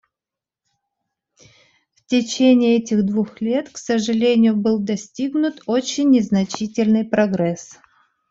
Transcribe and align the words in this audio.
В 1.93 2.05
течение 2.07 2.77
этих 2.79 3.05
двух 3.05 3.39
лет, 3.39 3.69
к 3.69 3.77
сожалению, 3.77 4.55
был 4.55 4.79
достигнут 4.79 5.61
очень 5.67 6.09
незначительный 6.09 7.05
прогресс. 7.07 7.77